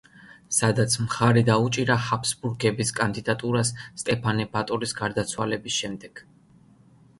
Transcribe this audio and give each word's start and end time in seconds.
სადაც 0.59 0.95
მხარი 1.01 1.43
დაუჭირა 1.49 1.97
ჰაბსბურგების 2.05 2.93
კანდიდატურას 3.01 3.73
სტეფანე 4.05 4.49
ბატორის 4.57 4.97
გარდაცვალების 5.03 5.81
შემდეგ. 5.85 6.27